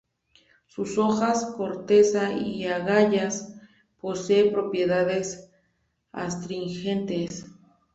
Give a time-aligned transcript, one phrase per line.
[0.65, 3.53] Sus hojas, corteza y agallas
[3.99, 5.51] poseen propiedades
[6.11, 7.45] astringentes.